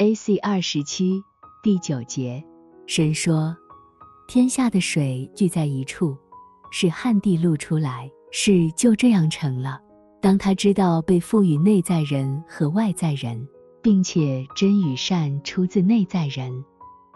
[0.00, 0.38] A.C.
[0.38, 1.20] 二十七
[1.60, 2.40] 第九节，
[2.86, 3.56] 神说：
[4.28, 6.16] 天下的水聚在一处，
[6.70, 9.80] 使旱地露出来，事就这样成了。
[10.22, 13.44] 当他知道被赋予内在人和外在人，
[13.82, 16.64] 并且真与善出自内在人，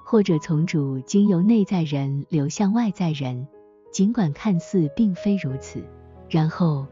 [0.04, 3.46] 或者从主经由内在人流向外在人，
[3.92, 5.80] 尽管看似并非如此。
[6.28, 6.84] 然后，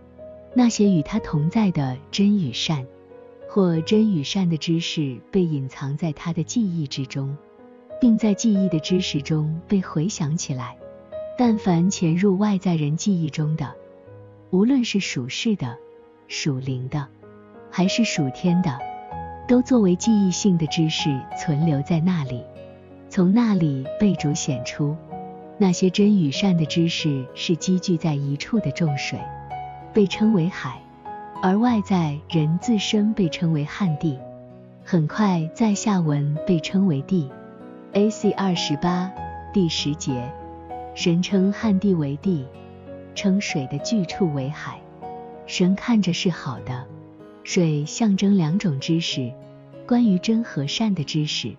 [0.54, 2.86] 那些与他同在的真与善，
[3.52, 7.36] 或真与善的知识被隐藏在他的记忆之中，
[8.00, 10.76] 并在记忆的知识中被回想起来。
[11.36, 13.74] 但凡潜入外在人记忆中的，
[14.50, 15.76] 无论是属世的、
[16.28, 17.08] 属灵的，
[17.72, 18.78] 还是属天的，
[19.48, 22.44] 都作为记忆性的知识存留在那里，
[23.08, 24.96] 从那里被主显出。
[25.58, 29.18] 那些真与善的知识是积聚在一处的重水，
[29.92, 30.80] 被称为海，
[31.42, 34.18] 而外在人自身被称为旱地。
[34.84, 37.30] 很快在下文被称为地。
[37.92, 38.30] A.C.
[38.32, 39.10] 二十八
[39.52, 40.30] 第十节，
[40.94, 42.44] 神称旱地为地，
[43.14, 44.80] 称水的聚处为海。
[45.46, 46.86] 神看着是好的。
[47.42, 49.32] 水象征两种知识，
[49.86, 51.56] 关于真和善的知识，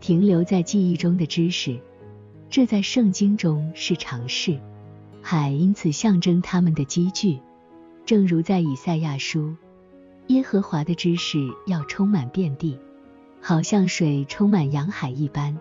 [0.00, 1.80] 停留在记忆中的知识。
[2.48, 4.58] 这在圣经中是常事，
[5.20, 7.40] 海因此象征他们的积聚，
[8.08, 9.54] 正如在以赛亚书，
[10.28, 12.80] 耶和华的知识要充满遍地，
[13.38, 15.54] 好像水充满洋海一般。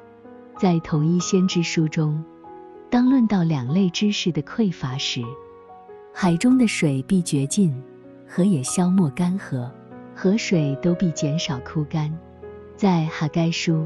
[0.58, 2.24] 在同一先知书中，
[2.90, 5.22] 当论到两类知识的匮乏时，
[6.14, 7.84] 海中的水必绝尽，
[8.26, 9.70] 河也消没干涸，
[10.16, 12.18] 河水都必减少枯干。
[12.78, 13.86] 在哈该书。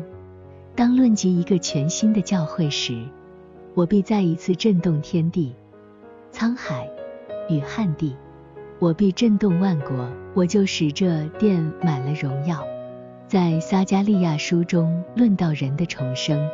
[0.75, 3.03] 当论及一个全新的教会时，
[3.73, 5.51] 我必再一次震动天地、
[6.31, 6.87] 沧海
[7.49, 8.15] 与旱地，
[8.81, 12.65] 我必震动万国，我就使这殿满了荣耀。
[13.27, 16.49] 在撒加利亚书中论到人的重生，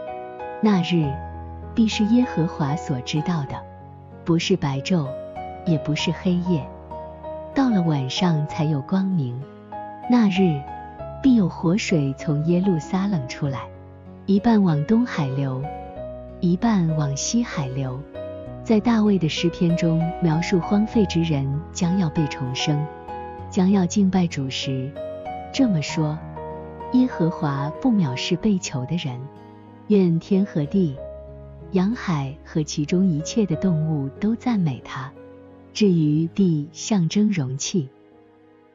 [0.61, 1.09] 那日
[1.73, 3.55] 必是耶和华所知道的，
[4.25, 5.07] 不是白昼，
[5.65, 6.67] 也不是黑夜，
[7.55, 9.41] 到了晚上才有光明。
[10.11, 10.61] 那日
[11.23, 13.61] 必有活水从耶路撒冷出来。
[14.25, 15.63] 一半往东海流，
[16.41, 17.97] 一半往西海流。
[18.67, 22.85] 在大卫的诗篇中描述荒废之人将要被重生，
[23.49, 24.91] 将要敬拜主时，
[25.53, 26.19] 这么说：
[26.91, 29.17] 耶和华不藐视被囚的人，
[29.87, 30.97] 愿天和地、
[31.71, 35.09] 洋海和其中一切的动物都赞美他。
[35.73, 37.87] 至于地，象征容器。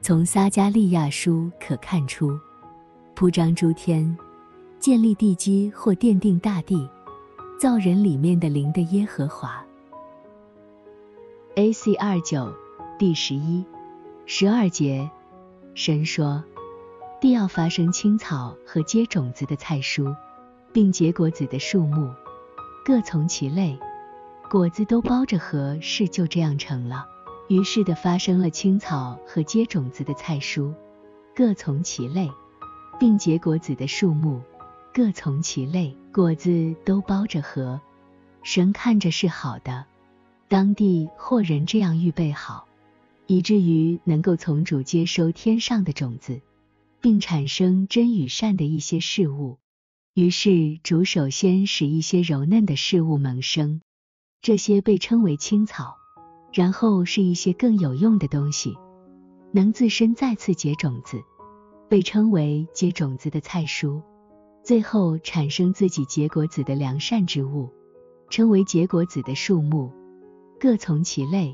[0.00, 2.30] 从撒加利亚书可看出，
[3.14, 4.16] 铺张诸天。
[4.80, 6.88] 建立地基或奠定大地，
[7.60, 9.62] 造人里面的灵的耶和华。
[11.54, 11.94] A.C.
[11.96, 12.50] 二九
[12.98, 13.62] 第十一
[14.24, 15.10] 十二节，
[15.74, 16.42] 神说：
[17.20, 20.16] 地要发生青草和结种子的菜蔬，
[20.72, 22.10] 并结果子的树木，
[22.86, 23.78] 各从其类，
[24.50, 27.04] 果子都包着核，是就这样成了。
[27.48, 30.72] 于是的发生了青草和结种子的菜蔬，
[31.36, 32.30] 各从其类，
[32.98, 34.40] 并结果子的树木。
[34.94, 37.78] 各从其类，果子都包着核。
[38.42, 39.84] 神看着是好的，
[40.52, 42.68] 当地或人这样预备好，
[43.26, 46.42] 以至于能够从主接收天上的种子，
[47.00, 49.56] 并产生真与善的一些事物。
[50.12, 53.80] 于是主首先使一些柔嫩的事物萌生，
[54.42, 55.96] 这些被称为青草；
[56.52, 58.76] 然后是一些更有用的东西，
[59.52, 61.22] 能自身再次结种子，
[61.88, 64.02] 被称为结种子的菜蔬。
[64.62, 67.70] 最后产生自己结果子的良善之物，
[68.28, 69.90] 称为结果子的树木，
[70.62, 71.52] 各从其类，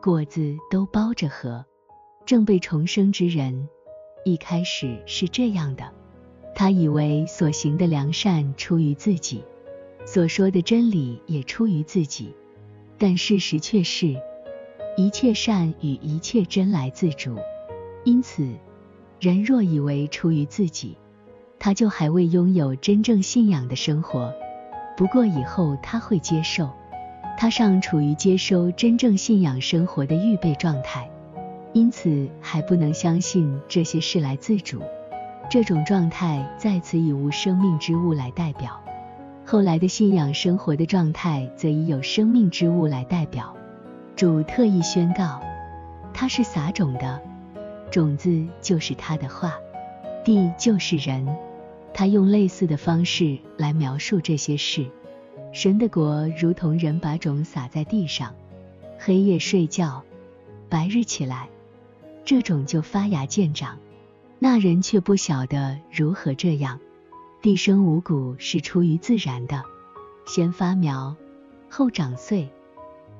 [0.00, 1.64] 果子都包着核。
[2.24, 3.68] 正被重生之人，
[4.24, 5.92] 一开始是这样的，
[6.54, 9.42] 他以为所行的良善出于自己，
[10.06, 12.32] 所说的真理也出于自己，
[12.96, 14.14] 但事实却是，
[14.96, 17.34] 一切善与一切真来自主。
[18.04, 18.48] 因此，
[19.18, 20.96] 人若以为出于自己，
[21.58, 24.32] 他就还未拥有真正信仰的生活，
[24.96, 26.70] 不过以后他会接受，
[27.40, 31.08] 他尚处于接收真正信仰生活的预备状态，
[31.72, 34.82] 因此还不能相信这些事来自主。
[35.48, 38.80] 这种状态在此以无生命之物来代表，
[39.46, 43.54] 后来的信仰生活的状态则以有生命之物来代表。
[44.16, 45.40] 主特意宣告，
[46.12, 47.22] 他是撒种的，
[47.88, 49.54] 种子就是他的话，
[50.24, 51.24] 地就是人。
[51.94, 54.86] 他用类似的方式来描述这些事。
[55.52, 58.34] 神的国如同人把种撒在地上，
[58.98, 60.02] 黑夜睡觉，
[60.68, 61.48] 白日起来，
[62.24, 63.78] 这种就发芽见长，
[64.38, 66.78] 那人却不晓得如何这样。
[67.40, 69.62] 地生五谷是出于自然的，
[70.26, 71.16] 先发苗，
[71.70, 72.48] 后长穗，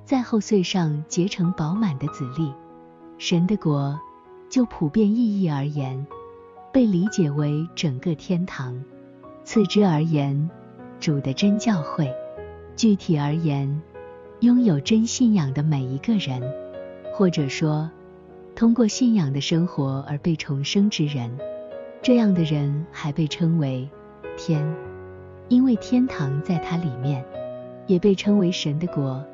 [0.04, 2.52] 在后穗上结成饱满的籽粒。
[3.16, 3.98] 神的国，
[4.50, 6.06] 就普遍意义而言，
[6.72, 8.74] 被理解为整个天堂；
[9.44, 10.50] 次之而言，
[11.00, 12.06] 主的真教会；
[12.76, 13.82] 具体而言，
[14.40, 16.42] 拥有真信仰的每一个人，
[17.14, 17.88] 或者说，
[18.54, 21.30] 通过信仰的生活而被重生之人。
[22.02, 23.88] 这样的人还被称为。
[24.36, 24.64] 天，
[25.48, 27.24] 因为天堂在它里面，
[27.86, 29.24] 也被称为神的国，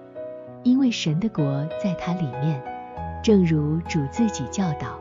[0.63, 2.63] 因为神的国在它里面。
[3.23, 4.99] 正如主自己教导，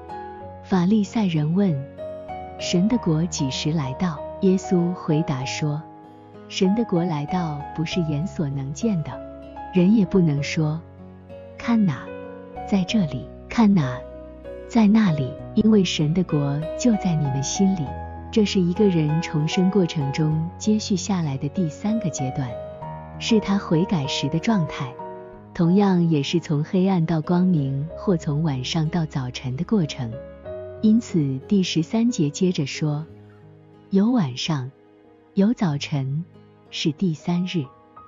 [0.64, 1.74] 法利赛人问
[2.60, 5.82] ：“神的国几时来到？”耶稣回答说
[6.56, 9.10] ：“神的国来到，不是眼所能见的，
[9.74, 10.80] 人也不能说，
[11.58, 12.04] 看哪，
[12.68, 13.98] 在这里，看哪，
[14.68, 17.80] 在那里，因为神的国就在你们心里。”
[18.32, 22.48] 这是一个人重生过程中接续下来的第三个阶段，
[23.18, 24.94] 是他悔改时的状态，
[25.56, 30.14] 同样也是从黑暗到光明或从晚上到早晨的过程。
[30.84, 33.04] 因此，第十三节接着说：
[33.90, 34.70] 有晚上，
[35.34, 36.24] 有早晨，
[36.74, 37.68] 是第三日。